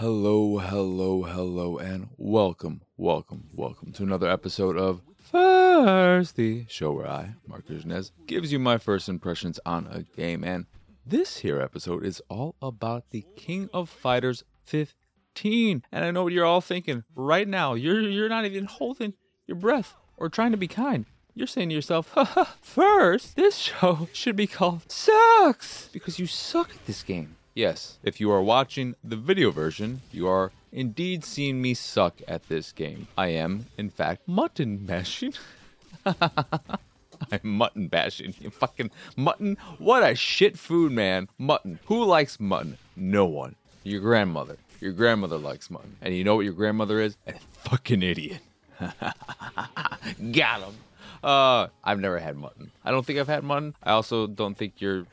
[0.00, 7.06] hello, hello, hello, and welcome, welcome, welcome to another episode of First, the show where
[7.06, 10.42] I, Marcus Nez, gives you my first impressions on a game.
[10.42, 10.64] And
[11.04, 15.84] this here episode is all about the King of Fighters 15.
[15.92, 17.74] And I know what you're all thinking right now.
[17.74, 19.12] You're you're not even holding
[19.46, 21.04] your breath or trying to be kind.
[21.34, 22.16] You're saying to yourself,
[22.62, 27.36] first, this show should be called Sucks because you suck at this game.
[27.54, 32.48] Yes, if you are watching the video version, you are indeed seeing me suck at
[32.48, 33.08] this game.
[33.18, 35.34] I am, in fact, mutton bashing.
[36.06, 38.34] I'm mutton bashing.
[38.40, 39.56] You fucking mutton.
[39.78, 41.28] What a shit food, man.
[41.38, 41.80] Mutton.
[41.86, 42.78] Who likes mutton?
[42.94, 43.56] No one.
[43.82, 44.56] Your grandmother.
[44.80, 45.96] Your grandmother likes mutton.
[46.00, 47.16] And you know what your grandmother is?
[47.26, 48.40] A fucking idiot.
[48.80, 50.74] Got him.
[51.22, 52.70] Uh, I've never had mutton.
[52.84, 53.74] I don't think I've had mutton.
[53.82, 55.04] I also don't think your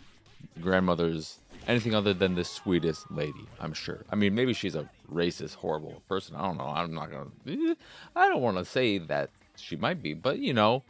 [0.61, 3.45] grandmother's anything other than the sweetest lady.
[3.59, 4.03] I'm sure.
[4.09, 6.35] I mean, maybe she's a racist, horrible person.
[6.35, 6.65] I don't know.
[6.65, 7.75] I'm not gonna.
[8.15, 10.83] I don't want to say that she might be, but you know,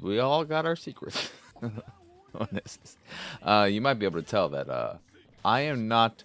[0.00, 1.30] we all got our secrets.
[3.42, 4.94] uh, you might be able to tell that uh,
[5.44, 6.22] I am not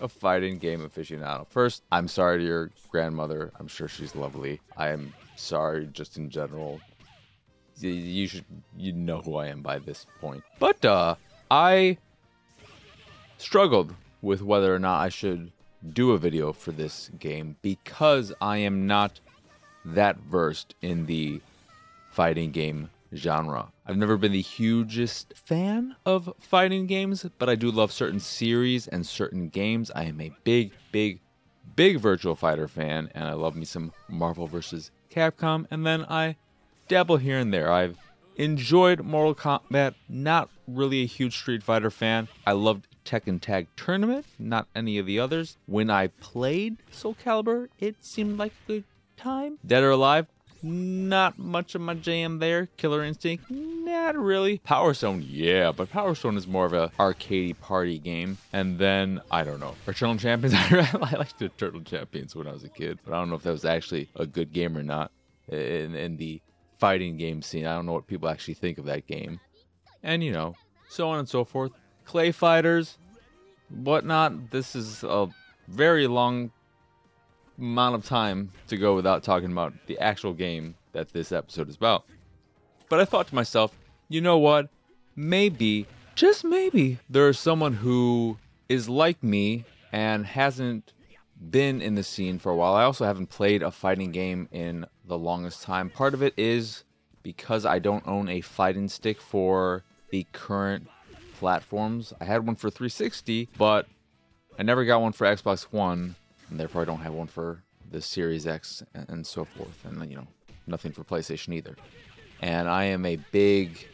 [0.00, 1.46] a fighting game aficionado.
[1.48, 3.52] First, I'm sorry to your grandmother.
[3.58, 4.60] I'm sure she's lovely.
[4.76, 6.80] I am sorry just in general.
[7.78, 8.44] You should
[8.76, 10.44] you know who I am by this point.
[10.58, 11.14] But uh,
[11.50, 11.98] I
[13.42, 15.52] struggled with whether or not I should
[15.92, 19.20] do a video for this game because I am not
[19.84, 21.40] that versed in the
[22.10, 23.68] fighting game genre.
[23.86, 28.86] I've never been the hugest fan of fighting games, but I do love certain series
[28.86, 29.90] and certain games.
[29.94, 31.20] I am a big, big,
[31.74, 34.90] big Virtual Fighter fan, and I love me some Marvel vs.
[35.10, 36.36] Capcom, and then I
[36.88, 37.70] dabble here and there.
[37.70, 37.98] I've
[38.36, 42.28] enjoyed Mortal Kombat, not really a huge Street Fighter fan.
[42.46, 45.56] I loved Tekken Tag Tournament, not any of the others.
[45.66, 48.84] When I played Soul Calibur, it seemed like a good
[49.16, 49.58] time.
[49.66, 50.26] Dead or Alive,
[50.62, 52.66] not much of my jam there.
[52.76, 54.58] Killer Instinct, not really.
[54.58, 58.38] Power Stone, yeah, but Power Stone is more of a arcade party game.
[58.52, 59.74] And then I don't know.
[59.86, 63.28] Eternal Champions, I liked the Eternal Champions when I was a kid, but I don't
[63.28, 65.10] know if that was actually a good game or not.
[65.48, 66.40] In, in the
[66.78, 69.40] fighting game scene, I don't know what people actually think of that game.
[70.02, 70.54] And you know,
[70.88, 71.72] so on and so forth.
[72.04, 72.98] Clay fighters,
[73.68, 74.50] whatnot.
[74.50, 75.28] This is a
[75.68, 76.50] very long
[77.58, 81.76] amount of time to go without talking about the actual game that this episode is
[81.76, 82.04] about.
[82.88, 83.76] But I thought to myself,
[84.08, 84.68] you know what?
[85.16, 88.38] Maybe, just maybe, there is someone who
[88.68, 90.92] is like me and hasn't
[91.50, 92.74] been in the scene for a while.
[92.74, 95.90] I also haven't played a fighting game in the longest time.
[95.90, 96.84] Part of it is
[97.22, 100.88] because I don't own a fighting stick for the current
[101.42, 102.12] platforms.
[102.20, 103.88] I had one for 360, but
[104.60, 106.14] I never got one for Xbox One,
[106.48, 109.84] and therefore I don't have one for the Series X and so forth.
[109.84, 110.28] And you know,
[110.68, 111.74] nothing for PlayStation either.
[112.42, 113.88] And I am a big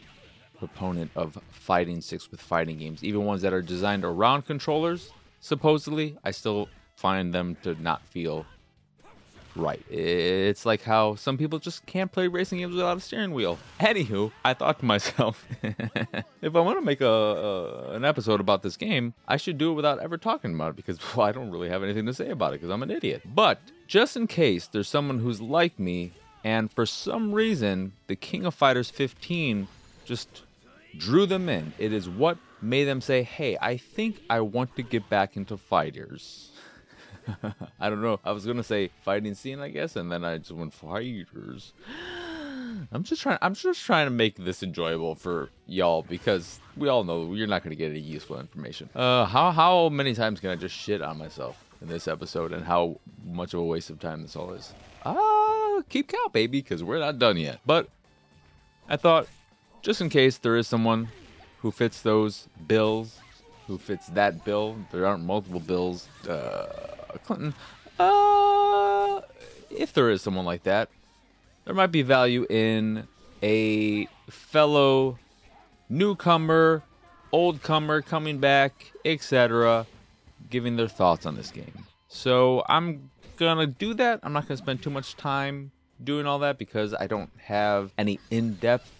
[0.59, 5.11] proponent of fighting sticks with fighting games, even ones that are designed around controllers.
[5.41, 8.45] Supposedly, I still find them to not feel
[9.59, 9.85] right.
[9.91, 13.59] It's like how some people just can't play racing games without a steering wheel.
[13.81, 18.77] Anywho, I thought to myself, if I want to make a, an episode about this
[18.77, 21.69] game, I should do it without ever talking about it because well, I don't really
[21.69, 23.23] have anything to say about it because I'm an idiot.
[23.25, 26.13] But just in case there's someone who's like me
[26.45, 29.69] and for some reason the King of Fighters 15
[30.05, 30.43] just
[30.97, 31.73] drew them in.
[31.79, 35.57] It is what made them say, "Hey, I think I want to get back into
[35.57, 36.51] fighters."
[37.81, 38.21] I don't know.
[38.25, 41.73] I was gonna say fighting scene, I guess, and then I just went fighters.
[42.93, 43.39] I'm just trying.
[43.43, 47.63] I'm just trying to make this enjoyable for y'all because we all know you're not
[47.63, 48.89] gonna get any useful information.
[48.95, 52.65] Uh, how how many times can I just shit on myself in this episode, and
[52.65, 54.73] how much of a waste of time this all is?
[55.05, 57.61] Ah, keep count, baby, because we're not done yet.
[57.65, 57.89] But
[58.89, 59.29] I thought,
[59.83, 61.09] just in case there is someone
[61.61, 63.19] who fits those bills,
[63.69, 66.09] who fits that bill, there aren't multiple bills.
[66.27, 66.67] Uh,
[67.25, 67.55] Clinton.
[67.99, 69.21] Uh,
[69.71, 70.89] if there is someone like that,
[71.67, 73.07] there might be value in
[73.43, 75.19] a fellow
[75.91, 76.83] newcomer,
[77.31, 79.87] old comer coming back, etc.,
[80.49, 81.85] giving their thoughts on this game.
[82.09, 84.21] So I'm gonna do that.
[84.23, 85.73] I'm not gonna spend too much time
[86.03, 88.91] doing all that because I don't have any in-depth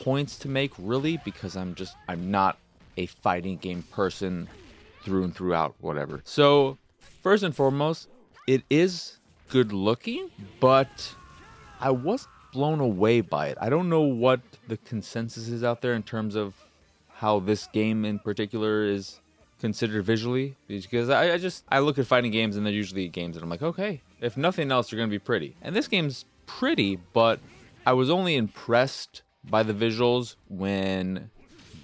[0.00, 2.56] points to make really because I'm just I'm not
[3.00, 4.48] a fighting game person
[5.02, 6.20] through and throughout whatever.
[6.24, 6.78] So
[7.22, 8.08] First and foremost,
[8.46, 9.18] it is
[9.48, 11.14] good looking, but
[11.78, 13.58] I was blown away by it.
[13.60, 16.54] I don't know what the consensus is out there in terms of
[17.08, 19.20] how this game in particular is
[19.60, 23.36] considered visually because I, I just I look at fighting games and they're usually games
[23.36, 25.54] that I'm like, okay, if nothing else, they're gonna be pretty.
[25.60, 27.38] And this game's pretty, but
[27.84, 31.30] I was only impressed by the visuals when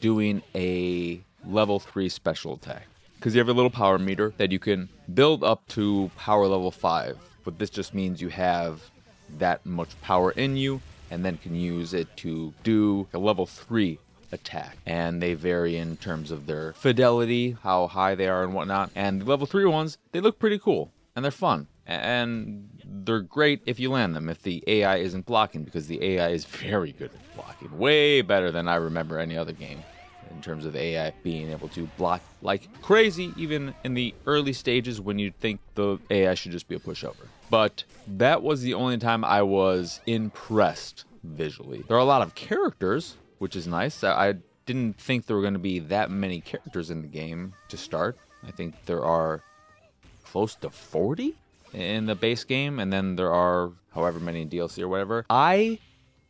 [0.06, 2.86] doing a level three special attack
[3.16, 6.70] because you have a little power meter that you can build up to power level
[6.70, 7.18] five.
[7.44, 8.88] But this just means you have
[9.38, 10.80] that much power in you
[11.10, 13.98] and then can use it to do a level three
[14.30, 14.76] attack.
[14.86, 18.92] And they vary in terms of their fidelity, how high they are, and whatnot.
[18.94, 21.66] And the level three ones, they look pretty cool and they're fun.
[21.84, 26.28] And they're great if you land them, if the AI isn't blocking, because the AI
[26.28, 27.76] is very good at blocking.
[27.76, 29.82] Way better than I remember any other game
[30.36, 35.00] in terms of AI being able to block like crazy, even in the early stages
[35.00, 37.26] when you think the AI should just be a pushover.
[37.50, 41.82] But that was the only time I was impressed visually.
[41.88, 44.04] There are a lot of characters, which is nice.
[44.04, 44.34] I
[44.66, 48.18] didn't think there were going to be that many characters in the game to start.
[48.46, 49.42] I think there are
[50.24, 51.34] close to 40
[51.72, 55.24] in the base game, and then there are however many DLC or whatever.
[55.30, 55.78] I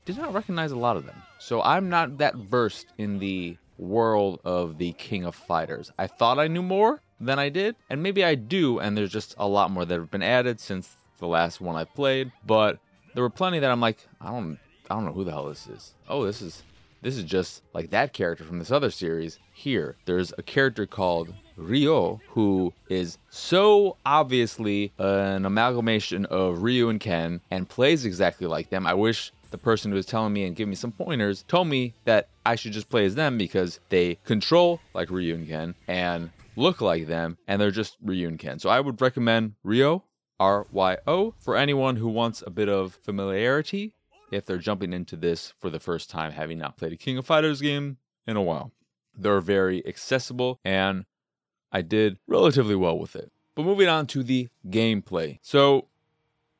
[0.05, 1.21] did not recognize a lot of them.
[1.39, 5.91] So I'm not that versed in the world of the King of Fighters.
[5.99, 9.35] I thought I knew more than I did, and maybe I do, and there's just
[9.39, 12.79] a lot more that have been added since the last one I played, but
[13.15, 14.59] there were plenty that I'm like, I don't
[14.89, 15.95] I don't know who the hell this is.
[16.09, 16.63] Oh, this is
[17.03, 19.39] this is just like that character from this other series.
[19.53, 27.01] Here, there's a character called Ryo, who is so obviously an amalgamation of Ryu and
[27.01, 28.87] Ken and plays exactly like them.
[28.87, 31.95] I wish the person who was telling me and giving me some pointers told me
[32.05, 36.31] that I should just play as them because they control like Ryu and Ken and
[36.55, 38.61] look like them and they're just Ryu and Ken.
[38.61, 40.05] So I would recommend Ryo,
[40.39, 43.95] R Y O, for anyone who wants a bit of familiarity
[44.31, 47.27] if they're jumping into this for the first time, having not played a King of
[47.27, 47.97] Fighters game
[48.29, 48.71] in a while.
[49.19, 51.05] They're very accessible and
[51.73, 53.33] I did relatively well with it.
[53.57, 55.41] But moving on to the gameplay.
[55.43, 55.89] So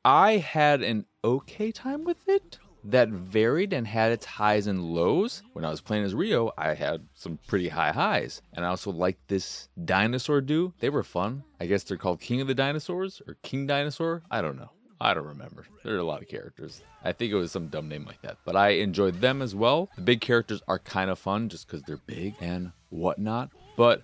[0.03, 5.43] I had an okay time with it that varied and had its highs and lows.
[5.53, 8.41] When I was playing as Ryo, I had some pretty high highs.
[8.53, 10.71] And I also liked this dinosaur dude.
[10.79, 11.43] They were fun.
[11.59, 14.23] I guess they're called King of the Dinosaurs or King Dinosaur.
[14.31, 14.71] I don't know.
[14.99, 15.65] I don't remember.
[15.83, 16.81] There are a lot of characters.
[17.03, 18.37] I think it was some dumb name like that.
[18.45, 19.89] But I enjoyed them as well.
[19.95, 23.51] The big characters are kind of fun just because they're big and whatnot.
[23.75, 24.03] But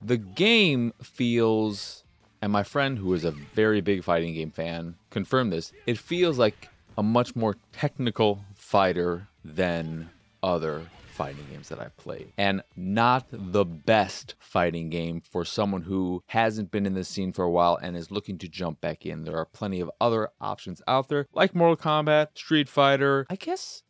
[0.00, 2.04] the game feels,
[2.40, 6.38] and my friend who is a very big fighting game fan confirmed this, it feels
[6.38, 10.10] like a much more technical fighter than
[10.42, 12.32] other fighting games that I've played.
[12.36, 17.44] And not the best fighting game for someone who hasn't been in the scene for
[17.44, 19.22] a while and is looking to jump back in.
[19.22, 23.26] There are plenty of other options out there, like Mortal Kombat, Street Fighter.
[23.30, 23.84] I guess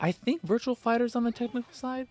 [0.00, 2.06] I think Virtual Fighter's on the technical side.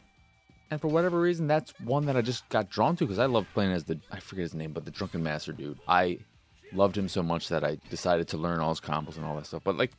[0.72, 3.46] And for whatever reason, that's one that I just got drawn to because I love
[3.54, 5.80] playing as the I forget his name, but the Drunken Master dude.
[5.88, 6.20] I
[6.74, 9.46] loved him so much that I decided to learn all his combos and all that
[9.46, 9.64] stuff.
[9.64, 9.92] But like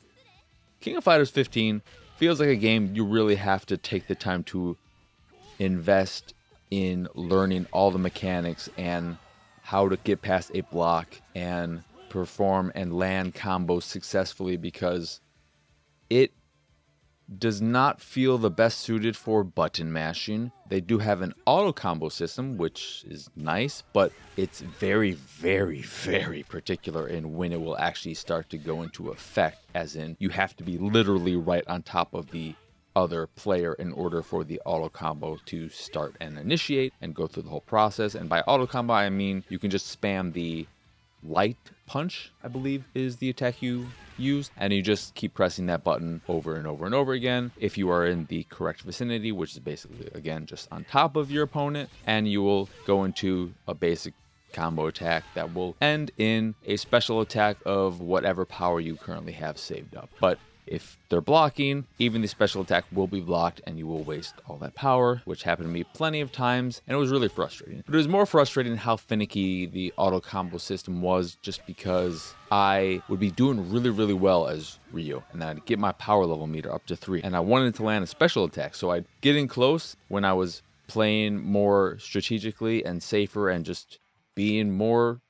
[0.81, 1.83] King of Fighters 15
[2.17, 4.77] feels like a game you really have to take the time to
[5.59, 6.35] invest
[6.71, 9.17] in learning all the mechanics and
[9.63, 15.21] how to get past a block and perform and land combos successfully because
[16.11, 16.33] it
[17.39, 20.53] does not feel the best suited for button mashing.
[20.69, 26.43] They do have an auto combo system, which is nice, but it's very, very, very
[26.43, 30.57] particular in when it will actually start to go into effect, as in, you have
[30.57, 32.55] to be literally right on top of the
[32.95, 37.43] other player in order for the auto combo to start and initiate and go through
[37.43, 38.15] the whole process.
[38.15, 40.67] And by auto combo, I mean you can just spam the
[41.23, 43.87] light punch, I believe, is the attack you
[44.19, 47.79] use, and you just keep pressing that button over and over and over again if
[47.79, 51.45] you are in the correct vicinity, which is basically, again, just on top of your
[51.45, 54.15] opponent, and you will go into a basic
[54.53, 59.59] combo attack that will end in a special attack of whatever power you currently have
[59.59, 60.11] saved up.
[60.21, 64.35] But if they're blocking, even the special attack will be blocked and you will waste
[64.47, 67.83] all that power, which happened to me plenty of times, and it was really frustrating.
[67.85, 73.03] But it was more frustrating how finicky the auto combo system was just because I
[73.09, 76.73] would be doing really, really well as Ryo, and I'd get my power level meter
[76.73, 79.49] up to three, and I wanted to land a special attack, so I'd get in
[79.49, 83.99] close when I was playing more strategically and safer and just
[84.35, 85.21] being more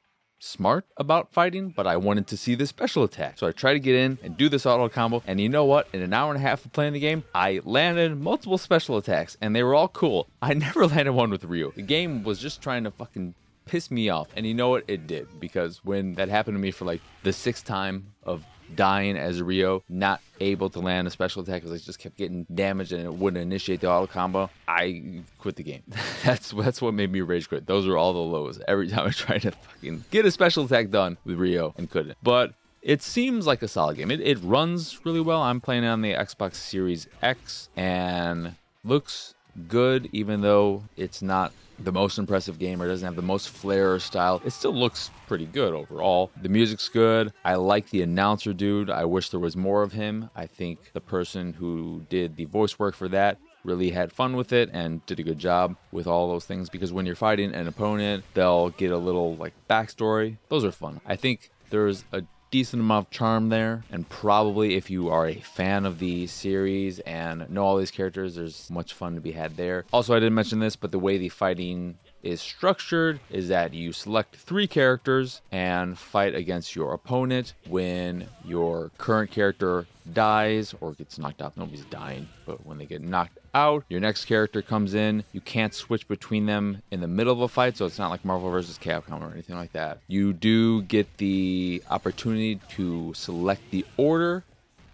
[0.42, 3.38] smart about fighting, but I wanted to see the special attack.
[3.38, 5.22] So I tried to get in and do this auto combo.
[5.26, 5.88] And you know what?
[5.92, 9.36] In an hour and a half of playing the game, I landed multiple special attacks
[9.40, 10.26] and they were all cool.
[10.42, 11.72] I never landed one with Ryu.
[11.76, 13.34] The game was just trying to fucking
[13.66, 14.28] piss me off.
[14.36, 14.84] And you know what?
[14.88, 15.28] It did.
[15.38, 19.82] Because when that happened to me for like the sixth time of dying as Ryo,
[19.88, 23.14] not able to land a special attack because I just kept getting damaged and it
[23.14, 25.82] wouldn't initiate the auto combo, I quit the game.
[26.24, 27.66] that's that's what made me rage quit.
[27.66, 28.60] Those were all the lows.
[28.66, 32.16] Every time I tried to fucking get a special attack done with Ryo and couldn't.
[32.22, 34.10] But it seems like a solid game.
[34.10, 35.40] It, it runs really well.
[35.40, 39.34] I'm playing on the Xbox Series X and looks
[39.68, 41.52] good, even though it's not
[41.84, 44.40] the most impressive game or doesn't have the most flair or style.
[44.44, 46.30] It still looks pretty good overall.
[46.40, 47.32] The music's good.
[47.44, 48.90] I like the announcer dude.
[48.90, 50.30] I wish there was more of him.
[50.34, 54.52] I think the person who did the voice work for that really had fun with
[54.52, 57.68] it and did a good job with all those things because when you're fighting an
[57.68, 60.36] opponent, they'll get a little like backstory.
[60.48, 61.00] Those are fun.
[61.06, 62.22] I think there's a
[62.52, 63.82] decent amount of charm there.
[63.90, 68.36] And probably if you are a fan of the series and know all these characters,
[68.36, 69.84] there's much fun to be had there.
[69.92, 73.92] Also, I didn't mention this, but the way the fighting is structured is that you
[73.92, 77.54] select three characters and fight against your opponent.
[77.68, 83.02] When your current character dies or gets knocked out, nobody's dying, but when they get
[83.02, 85.24] knocked out, your next character comes in.
[85.32, 88.24] You can't switch between them in the middle of a fight, so it's not like
[88.24, 88.78] Marvel vs.
[88.78, 89.98] Capcom or anything like that.
[90.08, 94.44] You do get the opportunity to select the order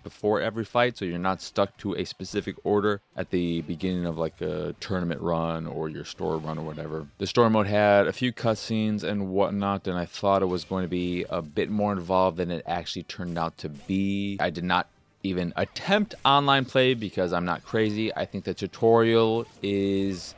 [0.09, 4.17] before every fight, so you're not stuck to a specific order at the beginning of
[4.17, 7.07] like a tournament run or your store run or whatever.
[7.19, 10.85] The story mode had a few cutscenes and whatnot, and I thought it was going
[10.85, 14.39] to be a bit more involved than it actually turned out to be.
[14.41, 14.89] I did not
[15.23, 18.15] even attempt online play because I'm not crazy.
[18.17, 20.35] I think the tutorial is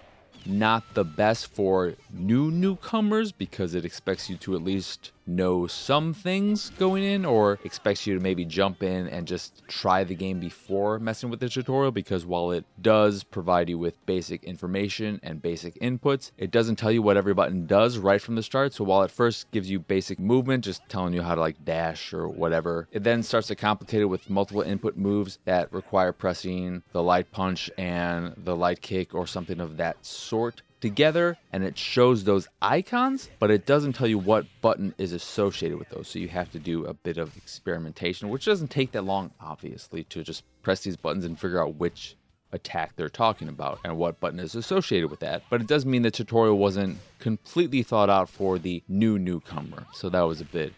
[0.47, 6.12] not the best for new newcomers because it expects you to at least know some
[6.12, 10.40] things going in or expects you to maybe jump in and just try the game
[10.40, 15.40] before messing with the tutorial because while it does provide you with basic information and
[15.40, 18.72] basic inputs, it doesn't tell you what every button does right from the start.
[18.75, 22.12] So while it first gives you basic movement, just telling you how to like dash
[22.12, 26.82] or whatever, it then starts to complicate it with multiple input moves that require pressing
[26.92, 31.76] the light punch and the light kick or something of that sort together and it
[31.76, 36.08] shows those icons, but it doesn't tell you what button is associated with those.
[36.08, 40.04] So you have to do a bit of experimentation, which doesn't take that long, obviously,
[40.04, 42.16] to just press these buttons and figure out which
[42.52, 45.42] attack they're talking about and what button is associated with that.
[45.50, 49.87] But it does mean the tutorial wasn't completely thought out for the new newcomer.
[49.92, 50.72] So that was a bit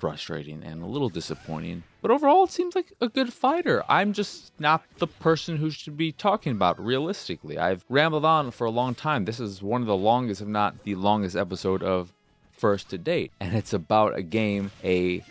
[0.00, 1.84] frustrating and a little disappointing.
[2.02, 3.84] But overall, it seems like a good fighter.
[3.88, 7.58] I'm just not the person who should be talking about realistically.
[7.58, 9.26] I've rambled on for a long time.
[9.26, 12.12] This is one of the longest, if not the longest, episode of
[12.52, 13.30] First to Date.
[13.38, 15.22] And it's about a game, a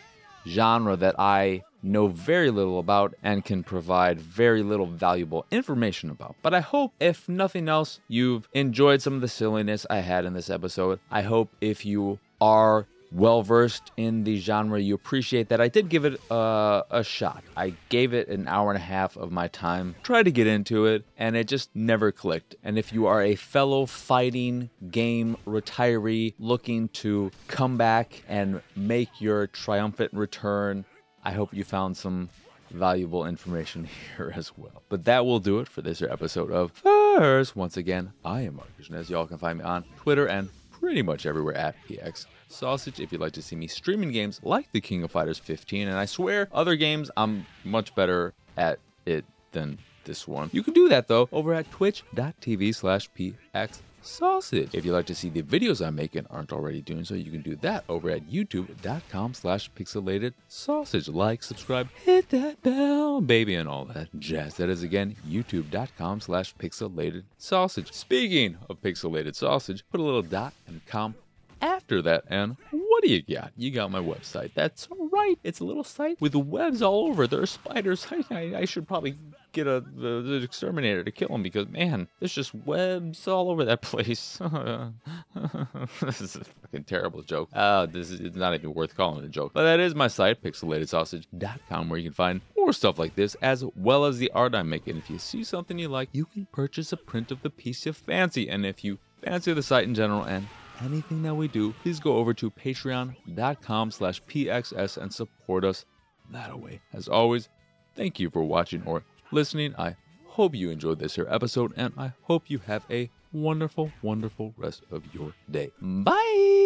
[0.47, 6.35] genre that I know very little about and can provide very little valuable information about.
[6.41, 10.33] But I hope, if nothing else, you've enjoyed some of the silliness I had in
[10.33, 10.99] this episode.
[11.09, 15.61] I hope if you are well versed in the genre, you appreciate that.
[15.61, 17.43] I did give it a, a, shot.
[17.55, 20.85] I gave it an hour and a half of my time, tried to get into
[20.85, 22.55] it, and it just never clicked.
[22.63, 29.09] And if you are a fellow fighting game retiree looking to come back and make
[29.19, 30.85] your triumphant return,
[31.23, 32.29] I hope you found some
[32.71, 33.87] valuable information
[34.17, 34.83] here as well.
[34.89, 37.55] But that will do it for this episode of First.
[37.55, 41.25] Once again, I am Marcus, as y'all can find me on Twitter and pretty much
[41.25, 45.03] everywhere at PX Sausage if you'd like to see me streaming games like the King
[45.03, 45.87] of Fighters 15.
[45.87, 50.49] And I swear, other games, I'm much better at it than this one.
[50.51, 54.73] You can do that though over at twitch.tv slash PX sausage.
[54.73, 57.31] If you'd like to see the videos I make and aren't already doing so, you
[57.31, 61.07] can do that over at youtube.com slash pixelated sausage.
[61.07, 64.55] Like, subscribe, hit that bell, baby, and all that jazz.
[64.55, 67.91] That is again youtube.com slash pixelated sausage.
[67.91, 71.15] Speaking of pixelated sausage, put a little dot and com
[71.61, 72.23] after that.
[72.27, 73.51] And what do you got?
[73.55, 74.51] You got my website.
[74.53, 75.35] That's right.
[75.43, 77.27] It's a little site with webs all over.
[77.27, 78.07] There are spiders.
[78.29, 79.17] I, I should probably
[79.51, 83.65] get a the, the, exterminator to kill them because man, there's just webs all over
[83.65, 84.39] that place.
[86.01, 87.49] this is a fucking terrible joke.
[87.53, 89.51] Uh, this is not even worth calling it a joke.
[89.53, 93.63] But that is my site, pixelatedsausage.com, where you can find more stuff like this as
[93.75, 94.97] well as the art I'm making.
[94.97, 97.93] If you see something you like, you can purchase a print of the piece you
[97.93, 98.49] fancy.
[98.49, 100.47] And if you fancy the site in general and
[100.83, 105.85] anything that we do, please go over to patreon.com slash pxs and support us
[106.31, 106.81] that way.
[106.93, 107.49] As always,
[107.95, 109.75] thank you for watching or listening.
[109.77, 109.95] I
[110.27, 114.83] hope you enjoyed this here episode, and I hope you have a wonderful, wonderful rest
[114.91, 115.71] of your day.
[115.81, 116.58] Bye!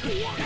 [0.00, 0.38] Buster!